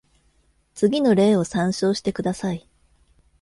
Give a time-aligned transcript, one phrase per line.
[0.73, 2.67] 次の例を参照してください。